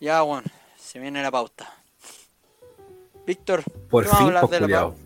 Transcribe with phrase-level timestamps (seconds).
[0.00, 0.48] Ya, bueno,
[0.78, 1.72] se viene la pauta.
[3.26, 4.96] Víctor, Por ¿qué vamos a fin, hablar pues, de la pauta?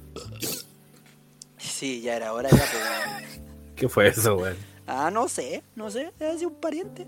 [1.58, 3.41] Sí, ya era hora ya, pues.
[3.75, 4.57] ¿Qué fue eso, weón?
[4.86, 7.07] Ah, no sé, no sé, ser un pariente.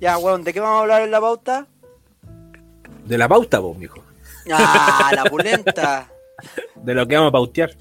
[0.00, 1.66] Ya, weón, ¿de qué vamos a hablar en la pauta?
[3.04, 4.02] De la pauta, vos, mijo.
[4.50, 6.10] Ah, la pulenta.
[6.76, 7.76] De lo que vamos a pautear.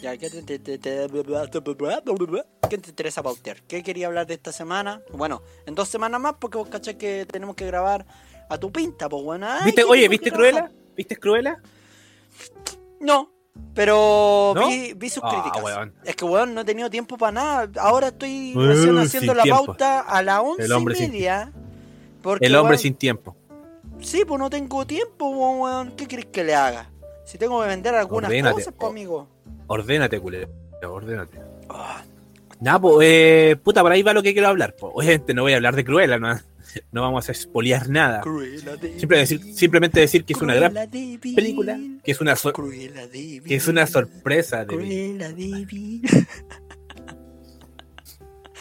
[0.00, 3.60] Ya, ¿qué te, te- ¿qué te interesa pautear?
[3.62, 5.02] ¿Qué quería hablar de esta semana?
[5.12, 8.06] Bueno, en dos semanas más, porque vos cachai que tenemos que grabar
[8.48, 9.46] a tu pinta, pues bueno.
[9.48, 10.30] Ay, ¿Viste, oye, ¿viste.
[10.30, 10.70] Cruella?
[10.96, 11.60] ¿Viste Cruella?
[13.00, 13.30] No,
[13.74, 14.68] pero ¿No?
[14.68, 15.62] Vi, vi sus Ah, críticas.
[15.62, 15.94] weón.
[16.04, 17.70] Es que, weón, no he tenido tiempo para nada.
[17.80, 19.66] Ahora estoy Uh, recién sin haciendo la tiempo.
[19.66, 21.52] pauta a las once El hombre y sin- media.
[22.22, 23.36] Porque, El hombre weón, sin tiempo.
[24.00, 25.92] Sí, pues no tengo tiempo, weón.
[25.92, 26.90] ¿Qué querés que le haga?
[27.24, 28.54] Si tengo que vender algunas Ordénate.
[28.54, 29.28] cosas, pues, amigo.
[29.66, 30.48] Ordénate, culero.
[30.88, 31.40] Ordénate.
[31.68, 32.02] Ah,
[32.60, 34.74] Nada, pues, eh, puta, por ahí va lo que quiero hablar.
[34.74, 34.92] Pues.
[34.96, 36.36] Obviamente no voy a hablar de Cruella, no,
[36.92, 38.22] no vamos a expoliar nada.
[39.08, 43.86] Decir, simplemente decir que es una gran película, que es una, de que es una
[43.86, 44.76] sorpresa, de,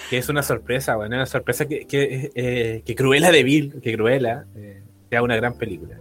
[0.10, 3.96] que es una sorpresa, bueno, una sorpresa que, que, eh, que Cruella de Vil, que
[3.96, 5.98] Cruella eh, sea una gran película.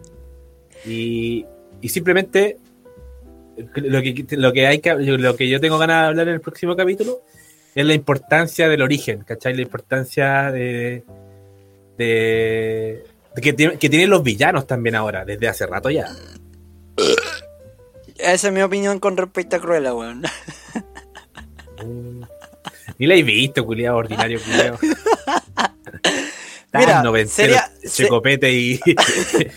[0.85, 1.45] Y,
[1.81, 2.59] y simplemente
[3.75, 6.41] lo que, lo que hay que, lo que yo tengo ganas de hablar en el
[6.41, 7.23] próximo capítulo
[7.75, 9.55] es la importancia del origen, ¿cachai?
[9.55, 11.05] La importancia de,
[11.97, 16.09] de, de que, que tienen los villanos también ahora, desde hace rato ya.
[18.17, 20.23] Esa es mi opinión con respecto a Cruella, weón.
[21.85, 22.23] Mm.
[22.99, 24.79] Ni la he visto, culiado, ordinario, culiado.
[26.73, 28.81] Mira, Tan noventero, sería- Checopete y.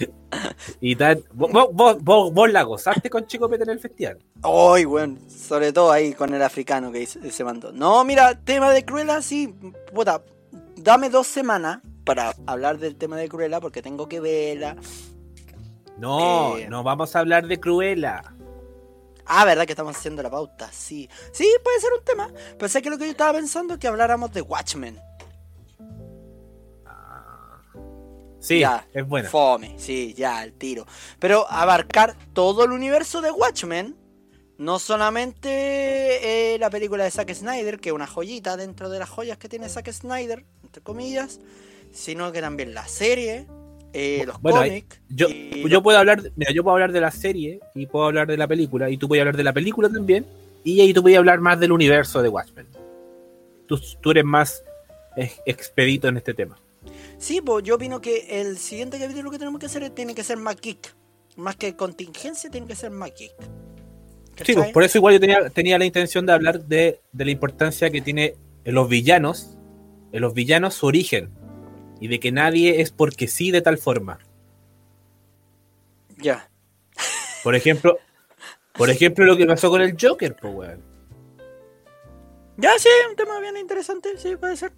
[0.82, 1.22] y tan.
[1.34, 4.20] Vos, vos, vos, vos la gozaste con Checopete en el festival.
[4.44, 5.20] Ay, weón.
[5.30, 7.72] Sobre todo ahí con el africano que se mandó.
[7.74, 9.54] No, mira, tema de Cruella, sí.
[9.94, 10.22] Puta,
[10.78, 11.80] dame dos semanas
[12.10, 14.76] para hablar del tema de Cruella porque tengo que verla.
[16.00, 16.68] No, Eh.
[16.68, 18.24] no vamos a hablar de Cruella.
[19.28, 20.72] Ah, ¿verdad que estamos haciendo la pauta?
[20.72, 21.08] Sí.
[21.32, 22.32] Sí, puede ser un tema.
[22.58, 25.00] Pensé que lo que yo estaba pensando es que habláramos de Watchmen.
[28.40, 29.30] Sí, Ya, es buena.
[29.30, 30.88] Fome, sí, ya, el tiro.
[31.20, 33.96] Pero abarcar todo el universo de Watchmen,
[34.58, 39.10] no solamente eh, la película de Zack Snyder, que es una joyita dentro de las
[39.10, 41.40] joyas que tiene Zack Snyder, entre comillas,
[41.92, 43.48] sino que también la serie,
[43.94, 45.02] eh, los Bueno, cómics.
[45.10, 48.38] Yo, yo puedo hablar, mira, yo puedo hablar de la serie y puedo hablar de
[48.38, 50.26] la película y tú puedes hablar de la película también
[50.64, 52.68] y ahí tú puedes hablar más del universo de Watchmen.
[53.68, 54.64] Tú, tú eres más
[55.16, 56.60] ex- expedito en este tema.
[57.18, 60.38] Sí, pues yo opino que el siguiente capítulo que tenemos que hacer tiene que ser
[60.38, 60.96] más geek.
[61.36, 63.34] Más que contingencia, tiene que ser más geek.
[64.46, 67.32] Sí, pues, por eso igual yo tenía, tenía la intención de hablar de, de la
[67.32, 69.58] importancia que tiene en los villanos,
[70.12, 71.30] en los villanos su origen
[72.00, 74.20] y de que nadie es porque sí de tal forma.
[76.18, 76.50] Ya.
[77.44, 77.98] Por ejemplo,
[78.74, 80.82] por ejemplo lo que pasó con el Joker, pues weón.
[82.58, 84.72] Ya, sí, un tema bien interesante, sí, puede ser.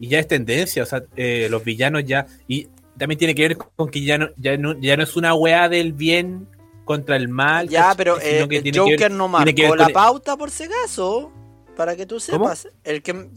[0.00, 2.26] Y ya es tendencia, o sea, eh, los villanos ya.
[2.48, 5.34] Y también tiene que ver con que ya no, ya no, ya no es una
[5.34, 6.48] weá del bien
[6.86, 7.68] contra el mal.
[7.68, 11.30] Ya, pero eh, que el Joker ver- no marcó la pauta por si acaso.
[11.76, 12.48] Para que tú ¿Cómo?
[12.48, 12.68] sepas.
[12.84, 13.28] El que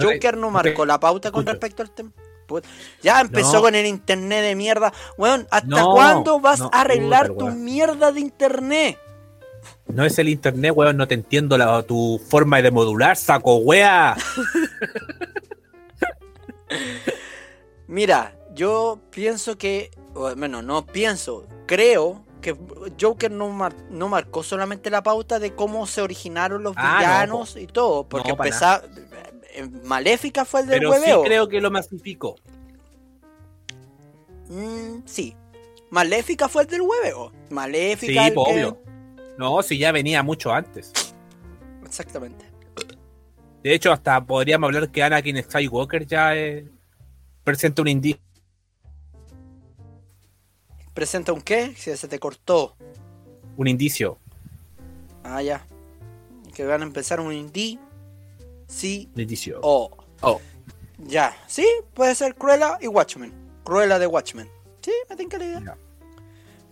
[0.00, 2.12] Joker no marcó la pauta con respecto al tema.
[2.46, 2.64] Put-
[3.02, 3.62] Ya empezó No.
[3.62, 4.92] con el internet de mierda.
[5.18, 7.64] Weón, ¿hasta No, cuándo vas no, a arreglar puta, tu weón.
[7.64, 8.98] mierda de internet?
[9.88, 14.16] No es el internet, weón, no te entiendo la, tu forma de modular, saco wea.
[17.86, 19.90] Mira, yo pienso que.
[20.14, 21.46] Bueno, no pienso.
[21.66, 22.56] Creo que
[23.00, 26.98] Joker no, mar- no marcó solamente la pauta de cómo se originaron los Ah, no,
[26.98, 28.08] villanos y todo.
[28.08, 28.82] Porque No, empezaba.
[29.54, 31.22] eh, Maléfica fue el del Pero sí hueveo.
[31.22, 32.36] creo que lo masificó.
[34.48, 35.36] Mm, sí.
[35.90, 37.32] Maléfica fue el del hueveo.
[37.50, 38.12] Maléfica.
[38.12, 38.78] Sí, el que- obvio.
[39.38, 40.92] No, si ya venía mucho antes.
[41.84, 42.44] Exactamente.
[43.62, 46.66] De hecho, hasta podríamos hablar que Anakin Skywalker ya eh,
[47.44, 48.20] presenta un indicio.
[50.98, 51.76] ¿Presenta un qué?
[51.76, 52.74] Si se te cortó.
[53.56, 54.18] Un indicio.
[55.22, 55.64] Ah, ya.
[56.52, 57.78] Que van a empezar un indie.
[58.66, 59.08] Sí.
[59.14, 59.60] Un indicio.
[59.62, 59.96] O.
[60.22, 60.40] Oh.
[60.98, 61.36] Ya.
[61.46, 61.64] Sí,
[61.94, 63.32] puede ser Cruella y Watchmen.
[63.62, 64.48] Cruella de Watchmen.
[64.80, 65.76] Sí, me tinca la idea.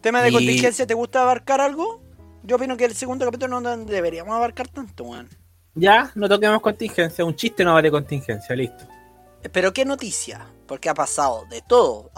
[0.00, 2.00] Tema de Y- contingencia, ¿te gusta abarcar algo?
[2.42, 5.28] Yo opino que el segundo capítulo no deberíamos abarcar tanto, weón.
[5.76, 7.24] Ya, no toquemos contingencia.
[7.24, 8.88] Un chiste no vale contingencia, listo.
[9.52, 12.10] Pero qué noticia, porque ha pasado de todo.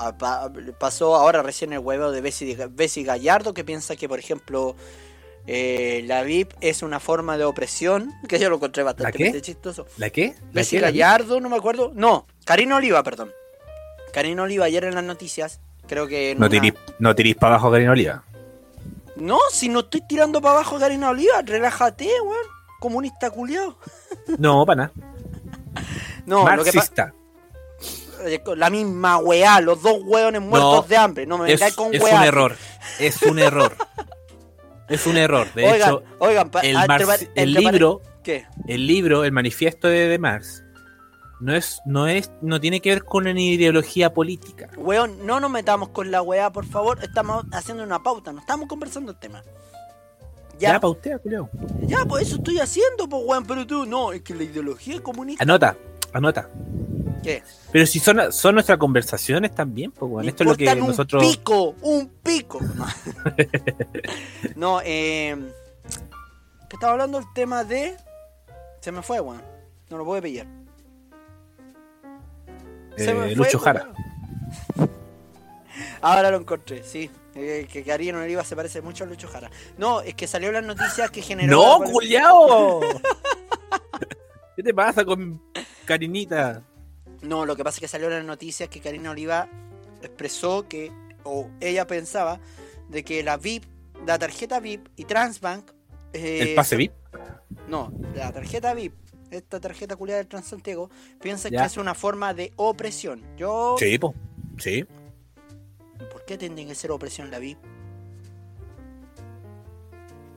[0.79, 4.75] Pasó ahora recién el huevo de Bessie, Bessie Gallardo que piensa que, por ejemplo,
[5.47, 9.87] eh, la VIP es una forma de opresión, que yo lo encontré bastante chistoso.
[9.97, 10.35] ¿La qué?
[10.41, 10.83] ¿La Bessie qué?
[10.83, 11.93] ¿La Gallardo, no me acuerdo.
[11.95, 13.31] No, Karina Oliva, perdón.
[14.13, 16.35] Karina Oliva ayer en las noticias, creo que...
[16.35, 18.25] No una- tirís, no tirís para abajo Karina Oliva.
[19.17, 22.47] No, si no estoy tirando para abajo Karina Oliva, relájate, weón.
[22.81, 23.77] Comunista culiao.
[24.39, 24.93] No, para nada.
[26.27, 26.71] No, lo que.
[26.73, 27.13] Marxista.
[28.57, 31.27] La misma weá, los dos weones muertos No, de hambre.
[31.27, 32.17] No me Es, vengáis con es weá.
[32.21, 32.57] un error.
[32.99, 33.73] Es un error.
[34.89, 35.47] es un error.
[35.55, 38.47] De oigan, hecho, oigan, el, entre marx- par- el entre par- libro, ¿Qué?
[38.67, 40.65] el libro, el manifiesto de, de Marx,
[41.41, 44.69] no es, no es, no tiene que ver con una ideología política.
[44.77, 46.99] Weón, no nos metamos con la weá, por favor.
[47.03, 49.43] Estamos haciendo una pauta, no estamos conversando el tema.
[50.59, 51.49] Ya, Ya, pautea, culiao.
[51.83, 55.01] ya, pues eso estoy haciendo, pues weón, pero tú no, es que la ideología es
[55.03, 55.45] comunista.
[55.45, 55.77] Anota,
[56.13, 56.49] anota.
[57.23, 57.43] ¿Qué?
[57.73, 61.23] Pero si son, son nuestras conversaciones también, pues, bueno, esto es lo que importan nosotros.
[61.23, 62.61] Un pico, un pico.
[64.57, 65.37] No, eh.
[66.69, 67.97] Que estaba hablando el tema de.
[68.81, 69.43] Se me fue, weón.
[69.91, 70.47] No lo puedo pillar.
[72.97, 73.93] Se me eh, fue, Lucho Jara.
[76.01, 77.11] Ahora lo encontré, sí.
[77.35, 79.51] Eh, que Karina Oliva se parece mucho a Lucho Jara.
[79.77, 81.79] No, es que salió las noticias que generó.
[81.79, 82.81] ¡No, culiao!
[84.57, 85.41] ¿Qué te pasa con
[85.85, 86.63] Karinita?
[87.23, 89.49] No, lo que pasa es que salió en las noticias que Karina Oliva
[90.03, 90.93] expresó que,
[91.25, 92.41] o ella pensaba,
[92.89, 93.65] de que la VIP,
[94.07, 95.71] la tarjeta VIP y Transbank.
[96.13, 96.93] eh, ¿El pase VIP?
[97.69, 98.95] No, la tarjeta VIP,
[99.31, 101.61] esta tarjeta culiada del Transantiago, piensa Ya.
[101.63, 103.23] que es una forma de opresión.
[103.37, 103.77] Yo.
[103.79, 104.15] Sí, pues.
[104.59, 104.85] Sí.
[106.13, 107.59] ¿Por qué tiene que ser opresión la VIP?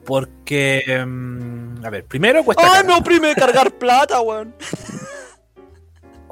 [0.04, 0.82] Porque.
[1.06, 2.88] mm, a ver, primero cuesta ¡Ah, cara.
[2.88, 4.54] me oprime cargar plata, weón!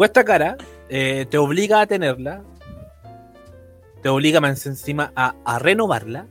[0.01, 0.57] Cuesta cara,
[0.89, 2.43] eh, te obliga a tenerla.
[4.03, 6.27] Te obliga más encima a, a renovarla.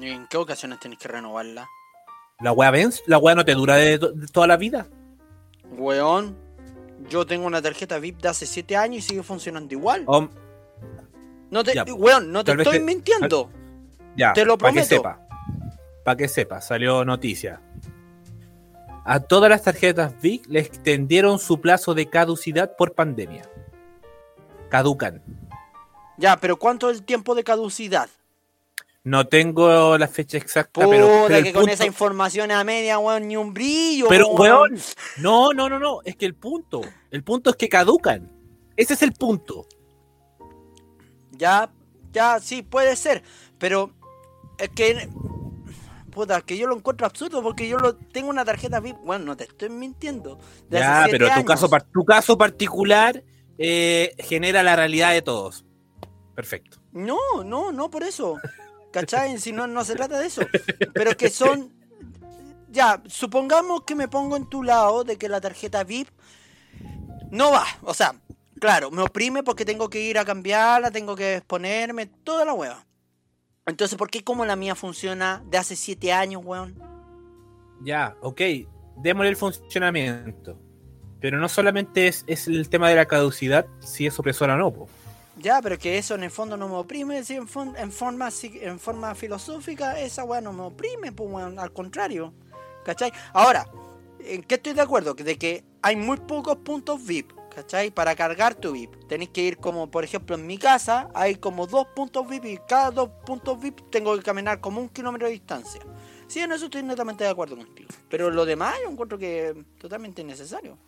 [0.00, 1.68] ¿En qué ocasiones tenés que renovarla?
[2.40, 4.86] La weá vence, la weá no te dura de, to- de toda la vida.
[5.76, 6.34] Weón,
[7.10, 10.06] yo tengo una tarjeta VIP de hace 7 años y sigue funcionando igual.
[11.50, 13.50] No te, ya, weón, no te estoy te- mintiendo.
[14.16, 14.96] ya, Te lo para que prometo.
[14.96, 15.20] sepa.
[16.02, 17.60] Para que sepa, salió noticia.
[19.04, 23.42] A todas las tarjetas VIC le extendieron su plazo de caducidad por pandemia.
[24.68, 25.22] Caducan.
[26.18, 28.08] Ya, pero ¿cuánto es el tiempo de caducidad?
[29.04, 33.00] No tengo la fecha exacta, Puta, pero, pero que con punto- esa información a media,
[33.00, 34.06] weón, ni un brillo.
[34.08, 34.72] Pero, weón.
[34.72, 34.80] weón,
[35.18, 36.00] no, no, no, no.
[36.04, 38.30] Es que el punto, el punto es que caducan.
[38.76, 39.66] Ese es el punto.
[41.32, 41.68] Ya,
[42.12, 43.24] ya, sí, puede ser.
[43.58, 43.90] Pero
[44.58, 45.08] es que.
[46.12, 48.98] Puta, que yo lo encuentro absurdo porque yo lo tengo una tarjeta VIP.
[48.98, 50.38] Bueno, no te estoy mintiendo.
[50.68, 51.44] de Ya, pero tu años.
[51.46, 53.24] caso, tu caso particular
[53.58, 55.64] eh, genera la realidad de todos.
[56.34, 56.78] Perfecto.
[56.92, 58.38] No, no, no por eso.
[58.92, 59.38] ¿Cachai?
[59.38, 60.42] Si no, no se trata de eso.
[60.92, 61.72] Pero que son.
[62.68, 66.08] Ya, supongamos que me pongo en tu lado de que la tarjeta VIP
[67.30, 67.64] no va.
[67.82, 68.14] O sea,
[68.60, 72.84] claro, me oprime porque tengo que ir a cambiarla, tengo que exponerme, toda la hueva.
[73.66, 76.74] Entonces, ¿por qué como la mía funciona de hace 7 años, weón?
[77.82, 78.40] Ya, ok.
[78.96, 80.58] Démosle el funcionamiento.
[81.20, 84.70] Pero no solamente es, es el tema de la caducidad, si es opresora o no.
[84.72, 84.88] po.
[85.38, 88.28] Ya, pero que eso en el fondo no me oprime, si en, fon- en forma
[88.42, 92.34] en forma filosófica esa weá no me oprime, pues weón, al contrario.
[92.84, 93.12] ¿Cachai?
[93.32, 93.66] Ahora,
[94.20, 95.14] ¿en qué estoy de acuerdo?
[95.14, 97.90] De que hay muy pocos puntos VIP, ¿cachai?
[97.90, 99.06] Para cargar tu VIP.
[99.08, 102.58] Tenéis que ir como, por ejemplo, en mi casa hay como dos puntos VIP y
[102.68, 105.80] cada dos puntos VIP tengo que caminar como un kilómetro de distancia.
[106.26, 107.88] Sí, en eso estoy netamente de acuerdo contigo.
[108.08, 110.78] Pero lo demás yo encuentro que es totalmente innecesario.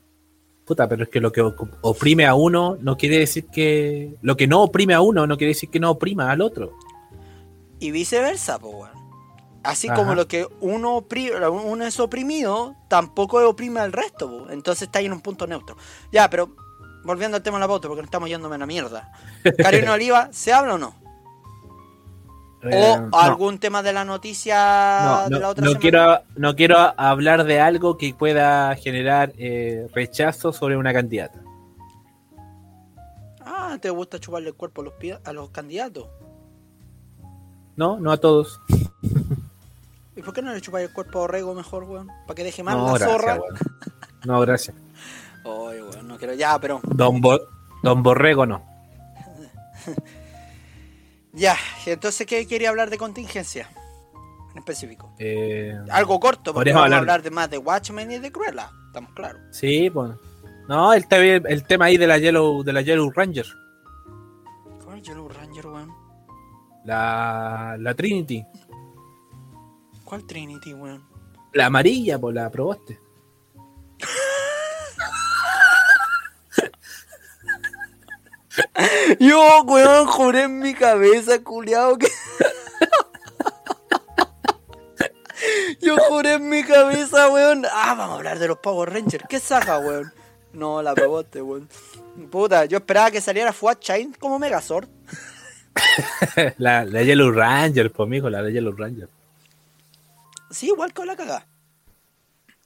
[0.65, 1.43] Puta, pero es que lo que
[1.83, 4.15] oprime a uno no quiere decir que.
[4.23, 6.73] Lo que no oprime a uno no quiere decir que no oprima al otro.
[7.79, 9.04] Y viceversa, pues, weón.
[9.65, 9.97] Así Ajá.
[9.97, 11.03] como lo que uno,
[11.49, 14.51] uno es oprimido, tampoco oprime al resto, po.
[14.51, 15.77] entonces está ahí en un punto neutro.
[16.13, 16.55] Ya, pero
[17.03, 19.11] volviendo al tema de la pauta, porque nos estamos yéndome a la mierda.
[19.59, 20.95] Karina Oliva, ¿se habla o no?
[22.63, 25.81] Eh, ¿O no, algún tema de la noticia no, de no, la otra no semana?
[25.81, 31.43] quiero, no quiero hablar de algo que pueda generar eh, rechazo sobre una candidata.
[33.41, 34.95] Ah, ¿te gusta chuparle el cuerpo a los,
[35.25, 36.09] a los candidatos?
[37.77, 38.61] No, no a todos.
[40.17, 42.09] ¿Y por qué no le chupáis el cuerpo a Orrego mejor, weón?
[42.27, 43.35] Para que deje más No, la gracias, zorra.
[43.41, 43.55] weón.
[44.25, 44.77] No, gracias.
[45.45, 46.35] Oye, weón, no quiero.
[46.35, 46.81] Ya, pero.
[46.85, 47.41] Don, Bo-
[47.83, 48.63] Don Borrego no.
[51.33, 51.57] Ya,
[51.87, 53.69] entonces, ¿qué quería hablar de contingencia?
[54.53, 55.13] En específico.
[55.19, 58.31] Eh, Algo corto, porque Podríamos vamos a hablar- hablar de más de Watchmen y de
[58.31, 58.71] Cruella.
[58.87, 59.41] Estamos claros.
[59.51, 60.13] sí, pues.
[60.69, 63.45] No, el, te- el tema ahí de la Yellow, de la Yellow Ranger.
[64.85, 65.93] ¿Cuál Yellow Ranger, weón?
[66.85, 68.47] La, la Trinity.
[70.05, 71.07] ¿Cuál Trinity, weón?
[71.53, 72.99] La amarilla, pues la probaste.
[79.19, 82.09] Yo, weón, juré en mi cabeza, culiao, que.
[85.81, 87.65] Yo juré en mi cabeza, weón.
[87.73, 89.25] Ah, vamos a hablar de los Power Rangers.
[89.29, 90.13] ¿Qué saca, weón?
[90.53, 91.69] No, la pebote, weón.
[92.31, 94.89] Puta, yo esperaba que saliera Fuat Chain como Megazord.
[96.59, 99.09] la, la Yellow Ranger, pues, mijo, la de Yellow Ranger.
[100.55, 101.47] Sí, igual que la caga.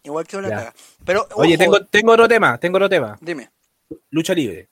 [0.05, 0.57] Igual que la Ya.
[0.57, 0.75] caga.
[1.05, 3.19] Pero, Oye, tengo, tengo otro tema, tengo otro tema.
[3.21, 3.51] Dime.
[4.11, 4.69] Lucha libre.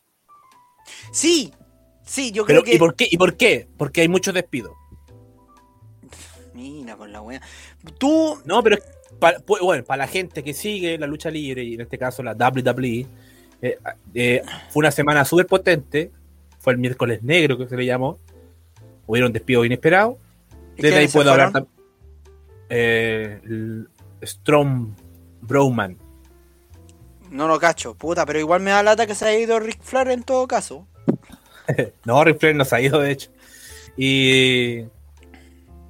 [1.13, 1.53] Sí,
[2.05, 2.75] sí, yo Pero, creo que.
[2.77, 3.09] ¿y por qué?
[3.11, 3.69] ¿Y por qué?
[3.77, 4.73] Porque hay muchos despidos.
[6.55, 7.41] Mira con la wea.
[7.99, 8.41] Tú.
[8.45, 8.79] No, pero
[9.19, 12.35] para, bueno, para la gente que sigue la lucha libre, y en este caso la
[12.35, 13.07] WWE,
[13.63, 13.79] eh,
[14.15, 16.13] eh, fue una semana súper potente.
[16.61, 18.19] Fue el miércoles negro que se le llamó.
[19.07, 20.17] Hubieron despidos inesperados.
[20.77, 21.69] ¿y Desde ahí puedo hablar fueron?
[21.69, 21.76] tam-
[22.69, 23.89] eh, el
[24.23, 24.89] Strong
[25.43, 25.99] Browman.
[27.31, 30.09] No lo cacho, puta, pero igual me da lata que se haya ido Rick Flair
[30.09, 30.87] en todo caso.
[32.05, 33.31] No, Ric Flair nos ha ido, de hecho.
[33.97, 34.85] Y,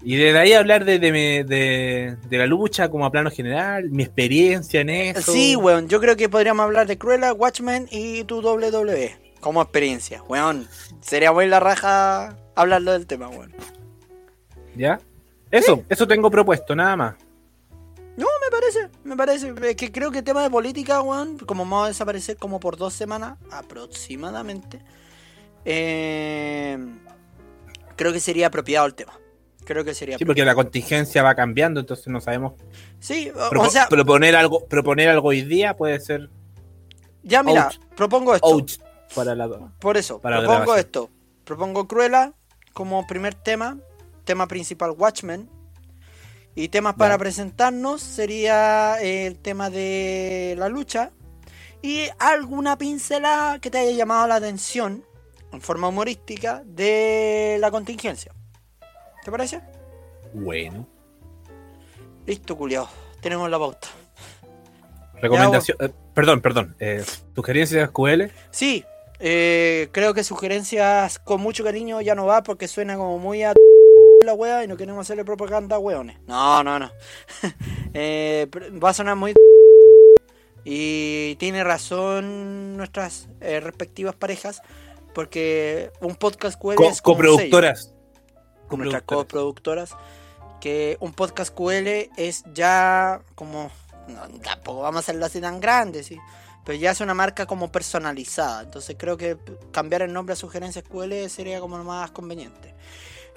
[0.02, 1.12] y desde ahí hablar de, de,
[1.44, 5.32] de- de la lucha como a plano general, mi experiencia en eso.
[5.32, 10.22] Sí, weón, yo creo que podríamos hablar de Cruella, Watchmen y tu WWE como experiencia,
[10.22, 10.66] weón.
[11.02, 13.52] Sería muy la raja hablarlo del tema, weón.
[14.76, 14.98] ¿Ya?
[15.50, 17.14] Eso, eso tengo propuesto, nada más.
[18.16, 19.54] No, me parece, me parece.
[19.70, 22.76] Es que creo que el tema de política, weón, como vamos a desaparecer como por
[22.76, 24.80] dos semanas aproximadamente,
[25.64, 26.78] eh,
[27.94, 29.18] creo que sería apropiado el tema.
[29.64, 32.54] Creo que sería Sí, porque la contingencia va cambiando, entonces no sabemos.
[33.00, 36.30] Sí, o, sea, proponer algo, proponer algo hoy día puede ser
[37.26, 38.46] ya mira, propongo esto.
[38.46, 38.70] out
[39.14, 39.48] para la
[39.80, 41.10] Por eso, Para propongo esto.
[41.44, 42.32] Propongo Cruella
[42.72, 43.78] como primer tema.
[44.26, 45.48] Tema principal Watchmen.
[46.54, 51.12] Y temas para presentarnos sería el tema de la lucha.
[51.80, 55.04] Y alguna pincelada que te haya llamado la atención
[55.52, 58.32] en forma humorística de la contingencia.
[59.24, 59.60] ¿Te parece?
[60.34, 60.86] Bueno.
[62.26, 62.88] Listo, culiao.
[63.20, 63.88] Tenemos la pauta.
[65.20, 65.76] Recomendación.
[65.80, 66.76] eh, perdón, perdón.
[66.80, 67.04] Eh,
[67.34, 68.32] ¿Sugerencias QL?
[68.50, 68.84] Sí,
[69.18, 73.54] eh, creo que sugerencias con mucho cariño ya no va porque suena como muy a
[74.26, 76.18] la wea y no queremos hacerle propaganda a weones.
[76.26, 76.90] No, no, no.
[77.98, 78.46] Eh,
[78.82, 79.32] va a sonar muy
[80.64, 84.60] y tiene razón nuestras eh, respectivas parejas
[85.14, 87.94] porque un podcast QL Co- es coproductoras.
[88.68, 89.90] con nuestras Coproductoras.
[89.90, 89.96] coproductoras,
[90.60, 93.70] que un podcast QL es ya como,
[94.08, 96.18] no, tampoco vamos a hacerlo así tan grande, sí,
[96.64, 99.38] pero ya es una marca como personalizada, entonces creo que
[99.70, 102.74] cambiar el nombre a Sugerencias QL sería como lo más conveniente.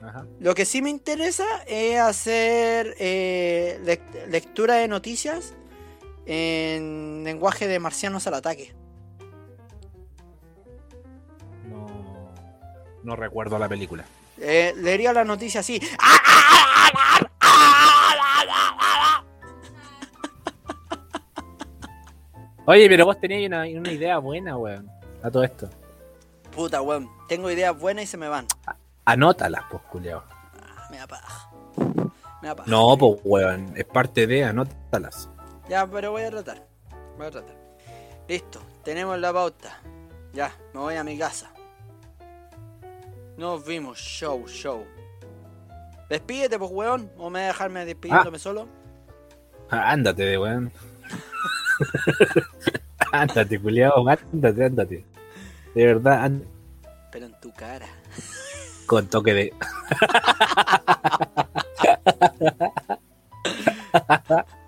[0.01, 0.25] Ajá.
[0.39, 5.53] Lo que sí me interesa es hacer eh, lec- lectura de noticias
[6.25, 8.73] en lenguaje de marcianos al ataque.
[11.69, 12.31] No,
[13.03, 14.05] no recuerdo la película.
[14.39, 15.81] Eh, leería la noticia así.
[22.65, 24.89] Oye, pero vos teníais una, una idea buena, weón.
[25.23, 25.69] A todo esto.
[26.55, 28.45] Puta, weón, tengo ideas buenas y se me van.
[29.11, 30.23] Anótalas, pues, culiao.
[30.61, 31.49] Ah, Me da paja.
[32.41, 32.69] Me da paja.
[32.69, 33.73] No, pues, weón.
[33.75, 35.29] Es parte de anótalas.
[35.67, 36.67] Ya, pero voy a tratar.
[37.17, 37.55] Voy a tratar.
[38.27, 39.79] Listo, tenemos la pauta.
[40.33, 41.51] Ya, me voy a mi casa.
[43.37, 44.85] Nos vimos, show, show.
[46.09, 47.11] Despídete, pues, weón.
[47.17, 48.67] ¿O me voy a dejarme despidiéndome solo?
[49.71, 50.71] Ah, Ándate, de weón.
[53.11, 54.07] ándate, culiao.
[54.07, 55.05] Ándate, ándate.
[55.73, 56.51] De verdad, ándate.
[57.11, 57.87] Pero en tu cara.
[58.89, 59.53] Con toque de.